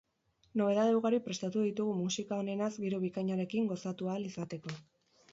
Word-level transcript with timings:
Nobedade 0.59 0.93
ugari 0.99 1.17
prestatu 1.25 1.65
ditugu 1.65 1.91
musika 1.97 2.39
onenaz 2.43 2.69
giro 2.85 3.01
bikainarekin 3.03 3.69
gozatu 3.73 4.09
ahal 4.15 4.25
izateko. 4.31 4.73